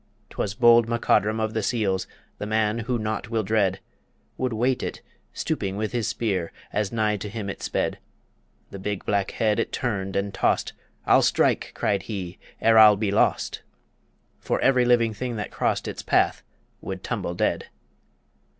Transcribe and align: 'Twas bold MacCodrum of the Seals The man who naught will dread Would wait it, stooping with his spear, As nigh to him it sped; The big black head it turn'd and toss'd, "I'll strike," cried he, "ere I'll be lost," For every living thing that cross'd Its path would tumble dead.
'Twas 0.31 0.55
bold 0.55 0.87
MacCodrum 0.87 1.39
of 1.39 1.53
the 1.53 1.61
Seals 1.61 2.07
The 2.39 2.47
man 2.47 2.79
who 2.79 2.97
naught 2.97 3.29
will 3.29 3.43
dread 3.43 3.79
Would 4.35 4.51
wait 4.51 4.81
it, 4.81 5.03
stooping 5.31 5.77
with 5.77 5.91
his 5.91 6.07
spear, 6.07 6.51
As 6.73 6.91
nigh 6.91 7.17
to 7.17 7.29
him 7.29 7.51
it 7.51 7.61
sped; 7.61 7.99
The 8.71 8.79
big 8.79 9.05
black 9.05 9.29
head 9.29 9.59
it 9.59 9.71
turn'd 9.71 10.15
and 10.15 10.33
toss'd, 10.33 10.73
"I'll 11.05 11.21
strike," 11.21 11.73
cried 11.75 12.01
he, 12.09 12.39
"ere 12.61 12.79
I'll 12.79 12.97
be 12.97 13.11
lost," 13.11 13.61
For 14.39 14.59
every 14.61 14.85
living 14.85 15.13
thing 15.13 15.35
that 15.35 15.51
cross'd 15.51 15.87
Its 15.87 16.01
path 16.01 16.41
would 16.81 17.03
tumble 17.03 17.35
dead. 17.35 17.67